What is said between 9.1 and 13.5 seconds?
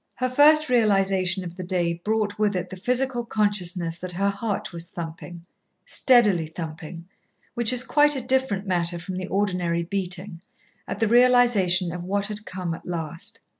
the ordinary beating at the realisation of what had come at last.